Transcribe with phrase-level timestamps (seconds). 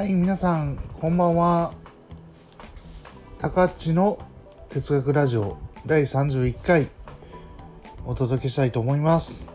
[0.00, 1.74] はい皆さんこんばんは。
[3.38, 4.18] 高知の
[4.70, 6.88] 哲学ラジオ第31回
[8.06, 9.52] お届けしたいと思います。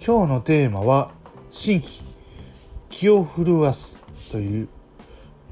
[0.00, 1.10] 今日のテーマは
[1.50, 2.00] 新規
[2.88, 4.02] 気を震わす
[4.32, 4.68] という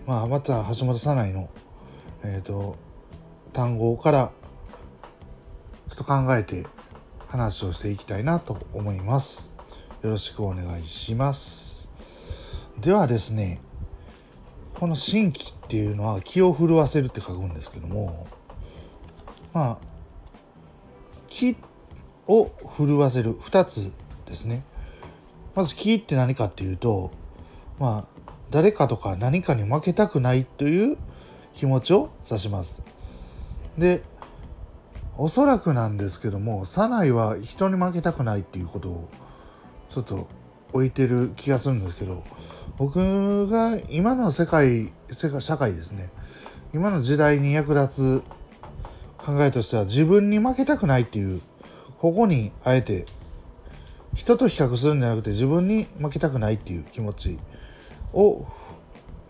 [0.07, 1.51] まあまた橋本さないの
[2.25, 2.79] えっ、ー、と
[3.53, 4.33] 単語から
[5.91, 6.65] ちょっと考えて
[7.29, 9.55] 話をしていきたいなと思います。
[10.01, 11.93] よろしくお願いします。
[12.81, 13.61] ではですね
[14.83, 18.27] この新規っていうのは気を震わせるって書くんですけども
[19.53, 19.79] まあ
[21.29, 21.57] 気
[22.27, 23.93] を震わせる2つ
[24.27, 24.65] ですね。
[25.55, 27.13] まず気って何かっていうと
[27.79, 30.99] まあ誰かとか何かに負けたくないという
[31.55, 32.83] 気持ちを指します。
[33.79, 34.03] で
[35.17, 39.09] おそらくなんですけどもサナイは人に負けたくないっていうことを
[39.91, 40.27] ちょっと
[40.73, 42.25] 置いてる気がするんですけど
[42.79, 46.11] 僕が今の世界世界社会ですね
[46.73, 48.23] 今の時代に役立つ
[49.19, 51.43] 考えとしては自分に負けたくないっていう
[51.99, 53.07] ここにあえて
[54.15, 57.39] 人と比較するんじゃなくて自分に負けたくないっていう気持ち
[58.13, 58.47] を、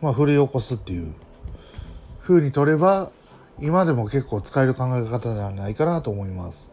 [0.01, 1.15] まあ、奮い起こすっていう
[2.23, 3.11] 風に取れば
[3.61, 6.73] 今でも結構使える考え方じゃないかなと思います。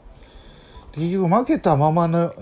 [0.94, 2.34] 結局負けたままの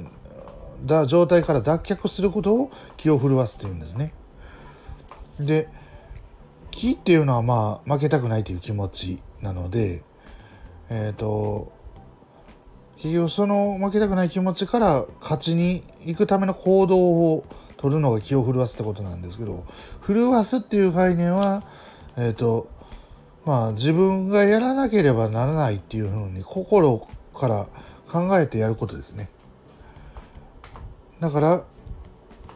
[0.85, 4.13] だ状態から脱却することを気を震わすっていうんですね。
[5.39, 5.69] で
[6.71, 10.03] 気っていうのはまあ負けたくないという気持ちなので
[10.89, 11.71] えっ、ー、と
[12.97, 17.45] 結局その負けたくない気持ちから勝ちに行くための行動を
[17.77, 19.65] 取るのが気を震わすってことなんですけど
[20.05, 21.63] 震わすっていう概念は
[22.15, 22.69] えっ、ー、と
[23.45, 27.67] まあ自分がやらなければならないっていうふうに心から
[28.11, 29.29] 考えてやることですね。
[31.19, 31.63] だから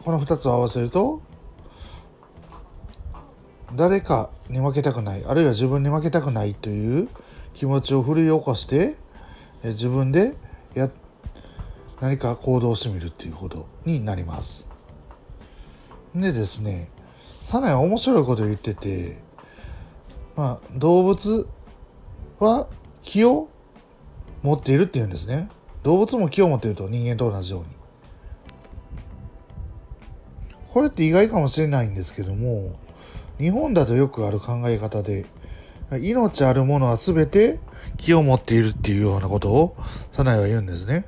[0.04, 1.22] この2つを合わせると
[3.74, 7.08] 誰かに負けたくないあるいは自分に負けたくないという
[7.54, 8.96] 気持ちを奮い起こして
[9.64, 10.34] 自分で
[10.74, 10.90] や
[12.00, 14.68] 何か行動してみるっていうことになります。
[16.14, 16.90] でですね
[17.44, 19.18] サナは面白いこと言ってて
[20.36, 21.46] まあ動物
[22.38, 22.68] は
[23.02, 23.48] 気を
[24.42, 25.48] 持っているっていうんですね。
[25.82, 27.66] 動物も気を持っていると人間と同じように。
[30.72, 32.78] これって意外かもしれないんですけども
[33.38, 35.26] 日本だとよくある考え方で
[36.00, 37.60] 命あるものは全て
[37.96, 39.76] 気を持っているっていうようなことを
[40.12, 41.04] 早苗は言うんですね。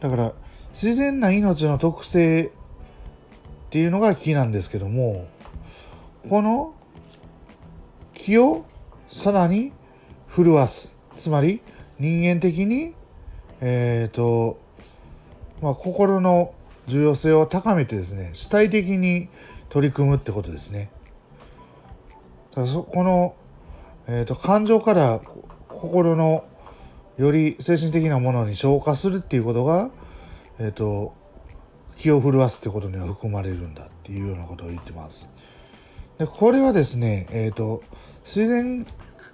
[0.00, 0.32] だから
[0.72, 2.50] 自然な命の特性っ
[3.70, 5.26] ていうのが気なんですけども
[6.28, 6.74] この
[8.14, 8.64] 気を
[9.08, 9.72] さらに
[10.28, 10.96] 震わす。
[11.16, 11.60] つまり
[11.98, 12.94] 人間的に
[13.60, 14.60] えっ、ー、と
[15.60, 16.54] まあ、心の
[16.88, 19.28] 重要性を高めてですね主体的に
[19.68, 20.90] 取り組むってことですね。
[22.54, 23.36] だそこの、
[24.06, 25.20] えーと、感情から
[25.68, 26.44] 心の
[27.18, 29.90] より精神的なものに消化するっていうことが、
[30.58, 31.14] えーと、
[31.96, 35.32] 気を震わすってことには含まれるんだっていうようなことを言ってます。
[36.18, 37.82] でこれはですね、えーと、
[38.24, 38.86] 自然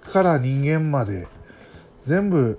[0.03, 1.27] から人間まで
[2.03, 2.59] 全部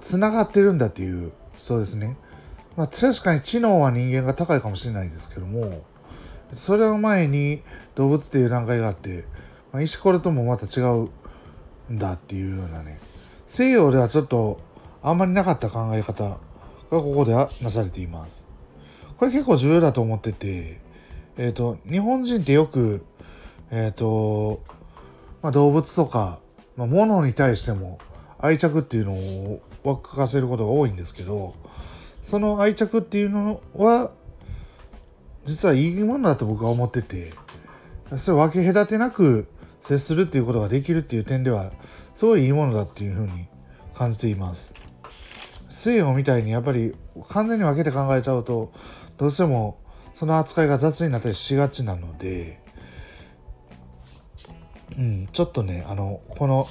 [0.00, 2.16] つな、まあ、がってるんだっていうそうですね
[2.76, 5.84] まあ、確かに知能は人間が高いかもしれないですけども、
[6.54, 7.62] それの前に
[7.94, 9.24] 動物っていう段階があって、
[9.72, 11.10] まあ、石ころともまた違う
[11.92, 13.00] んだっていうようなね、
[13.46, 14.60] 西洋ではちょっと
[15.02, 16.38] あんまりなかった考え方が
[16.90, 18.46] ここではなされています。
[19.18, 20.80] これ結構重要だと思ってて、
[21.36, 23.04] えっ、ー、と、日本人ってよく、
[23.70, 24.62] えっ、ー、と、
[25.42, 26.40] まあ、動物とか、
[26.76, 27.98] まあ、物に対しても
[28.38, 31.54] 愛着っていうのを湧かせることが多いんですけど、
[32.24, 34.12] その愛着っていうのは
[35.46, 37.32] 実はいいものだと僕は思ってて
[38.18, 39.46] それ分け隔てなく
[39.80, 41.72] 接するっていうことができるっていう点では
[42.14, 43.46] すごいいいものだっていうふうに
[43.94, 44.74] 感じています。
[45.68, 46.94] 西洋みたいにやっぱり
[47.28, 48.72] 完全に分けて考えちゃうと
[49.18, 49.78] どうしても
[50.14, 52.60] その扱いが雑になったりしがちなので
[54.96, 56.66] うんちょっとねあのこの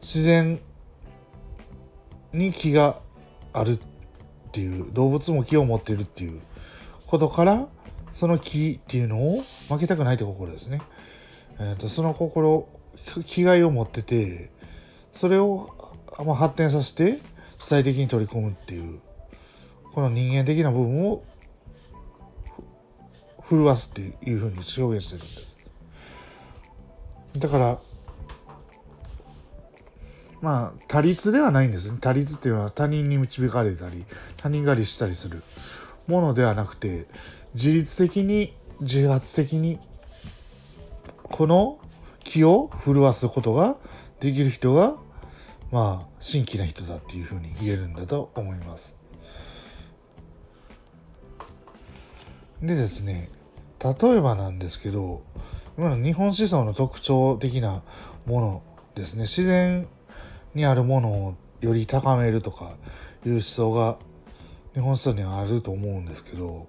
[0.00, 0.58] 自然
[2.32, 2.98] に気が
[3.52, 3.78] あるっ
[4.50, 6.40] っていう動物も気を持ってるっていう
[7.06, 7.68] ことから
[8.12, 10.82] その気っていうのを負けたくないって心ですね。
[11.60, 12.68] えーと、その心
[13.26, 14.50] 気概を持ってて
[15.12, 15.70] それを、
[16.24, 17.20] まあ、発展させて
[17.58, 19.00] 主体的に取り込むっていう
[19.94, 21.22] この人間的な部分を
[23.48, 25.58] 震わすっていうふうに表現してるんです。
[27.38, 27.78] だから
[30.40, 34.04] まあ他律ではないんですね他律っていうのは他人に導かれたり
[34.36, 35.42] 他人狩りしたりする
[36.06, 37.06] ものではなくて
[37.54, 39.78] 自律的に自発的に
[41.24, 41.78] この
[42.24, 43.76] 気を震わすことが
[44.20, 44.96] できる人が
[45.70, 48.98] まあ新規な人だっていうふうに言えるんだと思います。
[52.62, 53.30] でですね
[53.78, 55.22] 例えばなんですけど
[55.78, 57.82] 今の日本思想の特徴的な
[58.26, 58.62] もの
[58.94, 59.88] ですね自然
[60.54, 62.76] にあるものをより高めるとか
[63.24, 63.98] いう思想が
[64.74, 66.66] 日本思想にはあると思うんですけど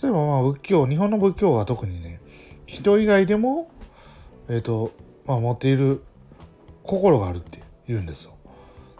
[0.00, 2.20] 例えばまあ仏教日本の仏教は特にね
[2.66, 3.70] 人以外でも
[4.48, 4.92] えっ、ー、と
[5.26, 6.02] まあ持っている
[6.82, 8.34] 心があるって言うんですよ。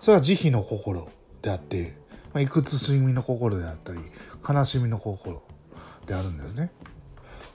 [0.00, 1.08] それは慈悲の心
[1.42, 1.96] であって、
[2.32, 4.00] まあ、いくつしみの心であったり
[4.46, 5.42] 悲しみの心
[6.06, 6.70] であるんですね。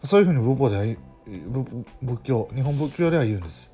[0.03, 0.83] そういうふうに仏法では
[2.01, 3.71] 仏教日本仏教では言うんです。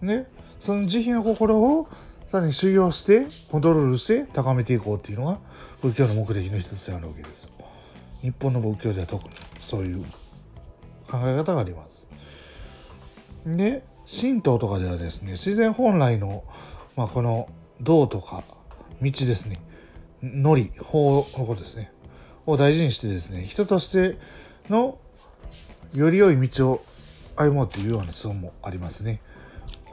[0.00, 0.26] ね
[0.64, 1.88] その慈悲の心を
[2.28, 5.38] さらに修行してコントロールして高めていこうっていうのが
[5.82, 7.46] 仏教の目的の一つであるわけです。
[8.22, 9.30] 日本の仏教では特に
[9.60, 10.02] そういう
[11.06, 12.06] 考え方があります。
[13.44, 16.44] で神道とかではですね自然本来の、
[16.96, 17.46] まあ、この
[17.82, 18.42] 道とか
[19.02, 19.60] 道ですね
[20.22, 21.92] のり法のことですね
[22.46, 24.16] を大事にしてですね人として
[24.70, 24.96] の
[25.92, 26.84] より良い道を
[27.36, 29.20] 歩もうというような思想もありますね。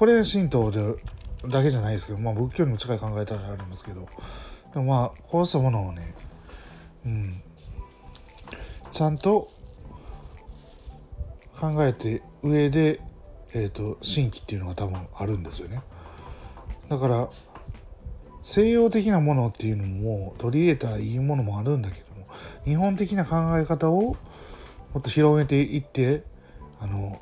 [0.01, 0.95] これ神道で
[1.48, 4.09] だけじゃないですけど、まあ仏教にも近い考え方がありますけど、
[4.74, 6.15] でもまあこうしたものをね、
[7.06, 7.44] うん、
[8.92, 9.51] ちゃんと
[11.59, 13.00] 考えて上で、
[13.53, 15.83] えっ、ー、と新規っていうのが多分あるんですよね。
[16.89, 17.30] だから
[18.42, 22.25] 西洋的なものっていうのも取り入れたらいいものもあるんだけども
[22.65, 24.18] 日本的な考え方をも
[24.98, 26.24] っと広げていって
[26.80, 27.21] あの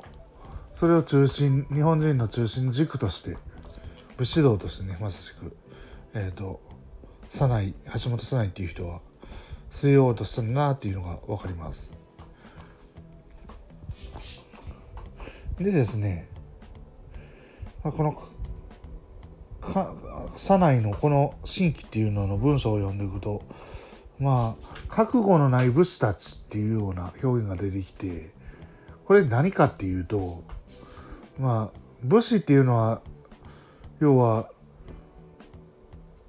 [0.80, 3.36] それを中心日本人の中心軸として
[4.16, 5.54] 武士道としてねまさしく
[6.14, 6.58] えっ、ー、と
[7.28, 9.00] 早苗橋本早苗っていう人は
[9.70, 11.92] 据えようとしたんだなっていうのが分かります。
[15.58, 16.30] でですね
[17.82, 18.16] この
[20.34, 23.42] 早苗のこの新規っていうのの文章を読んでいくと
[24.18, 28.32] まあ覚悟のない武士たちっていうような表現が出てきて
[29.04, 30.42] これ何かっていうと
[31.40, 33.00] まあ武士っていうのは
[33.98, 34.50] 要は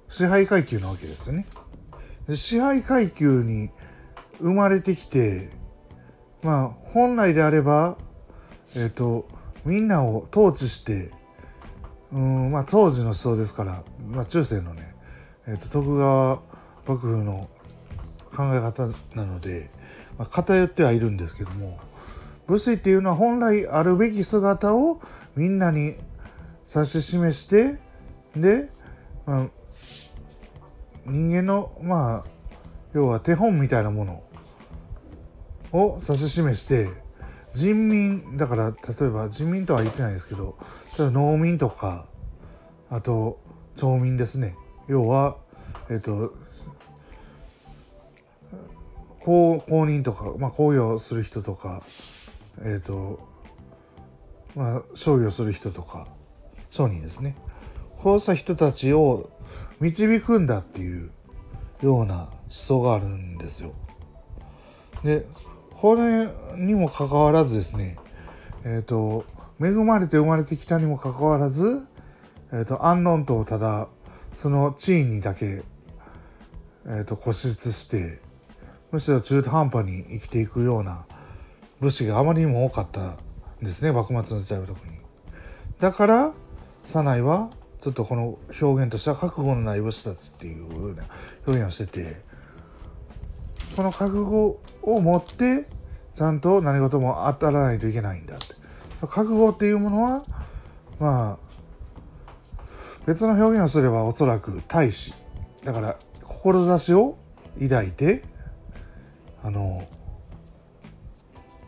[0.08, 1.46] 支配階級なわけですよね。
[2.34, 3.70] 支配階級に
[4.38, 5.50] 生まれてきて
[6.42, 7.98] まあ本来であれば
[8.74, 9.28] えっ、ー、と
[9.66, 11.10] みんなを統治して
[12.10, 14.94] うんまあ当時の思想ですから、まあ、中世のね、
[15.46, 16.40] えーと徳川
[16.86, 17.50] 幕府の
[18.34, 19.70] 考え方なので、
[20.18, 21.78] まあ、偏ってはいるんですけども
[22.46, 25.00] 武士っていうのは本来あるべき姿を
[25.36, 25.96] みんなに
[26.74, 27.78] 指し示して
[28.36, 28.68] で、
[29.26, 29.46] まあ、
[31.06, 32.30] 人間のまあ
[32.92, 34.22] 要は手本みたいなもの
[35.72, 36.88] を指し示して
[37.54, 40.56] 人民だから例えば人民とは言ってないですけど
[40.98, 42.06] 農民とか
[42.90, 43.38] あと
[43.76, 44.54] 町民ですね。
[44.86, 45.36] 要は
[45.88, 46.34] えっ、と
[49.20, 51.82] 公公認とか、まあ、公用する人とか、
[52.60, 53.28] えっ、ー、と、
[54.54, 56.06] まあ、商業する人とか、
[56.70, 57.36] 商人ですね。
[58.02, 59.30] こうした人たちを
[59.80, 61.10] 導くんだっていう
[61.82, 63.72] ような思想があるんですよ。
[65.02, 65.26] で、
[65.70, 67.98] これにもかかわらずですね、
[68.64, 69.24] えっ、ー、と、
[69.60, 71.86] 恵まれて生まれてきたにもかかわらず、
[72.52, 73.88] えっ、ー、と、安穏とただ、
[74.36, 75.62] その地位にだけ、
[76.86, 78.20] えっ、と、固執して、
[78.90, 81.06] むしろ中途半端に生きていくような
[81.82, 83.16] 武士があまりにも多かったん
[83.60, 84.94] ですね幕末の時代は特に。
[85.80, 86.32] だから
[86.86, 91.02] 早苗はちょっとこの表現としては覚悟のない武士たちっていうような
[91.44, 92.20] 表現をしてて
[93.74, 95.66] この覚悟を持って
[96.14, 98.54] ちゃんと何事も当たらないといけないんだって
[99.00, 100.24] 覚悟っていうものは
[101.00, 101.38] まあ
[103.06, 105.14] 別の表現をすればおそらく大使
[105.64, 107.18] だから志を
[107.60, 108.22] 抱いて
[109.42, 109.84] あの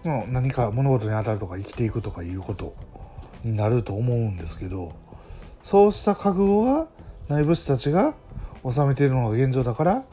[0.05, 2.75] 何か物事に当たるとか生きていくとかいうこと
[3.43, 4.93] になると思うんですけど
[5.63, 6.87] そうした覚悟が
[7.29, 8.15] 内部士たちが
[8.71, 10.05] 治めているのが現状だから、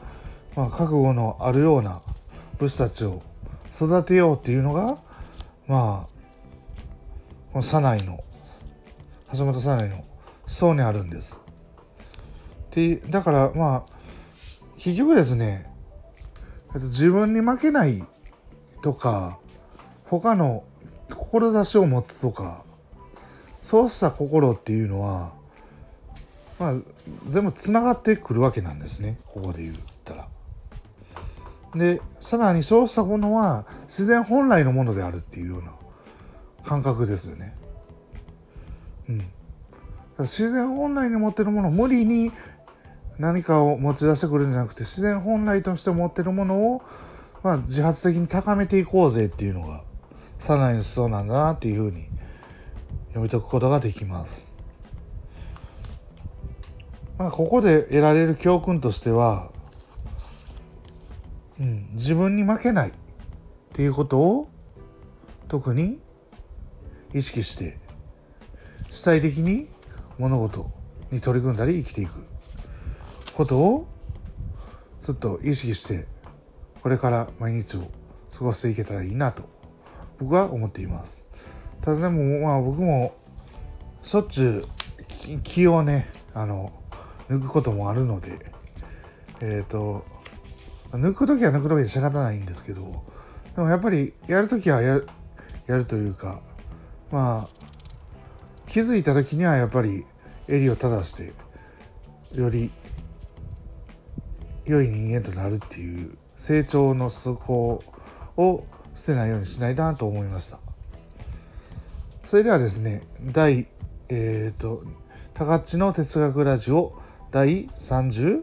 [0.56, 2.02] まあ、覚悟のあるような
[2.58, 3.22] 武士たちを
[3.74, 4.98] 育てようっていうのが
[5.66, 6.12] まあ
[7.52, 8.22] この早苗の
[9.36, 10.04] 橋本早苗の思
[10.46, 11.40] 想にあるんです。
[12.70, 13.92] でだからまあ
[14.78, 15.70] 結局ですね
[16.74, 18.02] 自分に負けない
[18.82, 19.38] とか
[20.20, 20.64] 他の
[21.08, 22.64] 志を持つとか
[23.62, 25.32] そうした心っていうのは
[26.58, 26.74] まあ
[27.30, 30.28] 全部つながってくるわけなんですねここで言ったら。
[31.74, 35.72] でさらにそうしたものは自然本来のものであるっていうような
[36.62, 37.54] 感覚ですよね。
[39.08, 39.24] うん、
[40.18, 42.30] 自然本来に持ってるものを無理に
[43.18, 46.82] 何かを持ち出してくるんじゃなくて自然本来として持ってるものを、
[47.42, 49.82] まあ、自発的に高めていこうぜっていうのが
[50.46, 52.06] さらにそうなんだなっていうふうに
[53.08, 54.50] 読み解くことができます。
[57.18, 59.50] まあ、ここで得られる教訓としては、
[61.60, 62.92] うん、自分に負けないっ
[63.72, 64.48] ていうことを
[65.46, 66.00] 特に
[67.14, 67.78] 意識して
[68.90, 69.68] 主体的に
[70.18, 70.70] 物事
[71.12, 72.12] に取り組んだり生きていく
[73.34, 73.88] ことを
[75.04, 76.06] ちょっと意識して
[76.82, 77.90] これから毎日を
[78.36, 79.51] 過ごしていけたらいいなと
[80.22, 81.26] 僕は思っています。
[81.80, 83.14] ただでもまあ僕も
[84.02, 84.64] しょっちゅ
[85.34, 86.72] う気をねあの
[87.28, 88.46] 抜くこともあるので
[89.40, 90.04] えっ、ー、と
[90.92, 93.04] 抜く時は抜く時で仕方ないんですけど
[93.56, 95.08] でもやっぱりやる時はやる
[95.66, 96.40] やるというか
[97.10, 97.62] まあ
[98.68, 100.04] 気づいた時にはやっぱり
[100.48, 101.32] 襟を正して
[102.38, 102.70] より
[104.64, 107.82] 良い人間となるっていう成長の素行
[108.36, 108.64] を
[108.94, 110.58] 捨てないようにしないなと思いました
[112.24, 113.66] それではですね第
[114.08, 114.82] えっ、ー、と
[115.34, 116.94] 高知の哲学ラジオ
[117.30, 118.42] 第31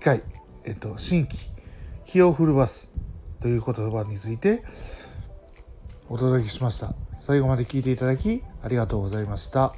[0.00, 0.22] 回
[0.64, 1.38] えっ、ー、と新規
[2.06, 2.92] 気を震わす
[3.40, 4.62] という言葉について
[6.08, 9.74] お届けしました最後まで聞いていただきありがとうございました。